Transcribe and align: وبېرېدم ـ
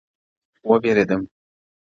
وبېرېدم 0.69 1.21
ـ 1.27 1.29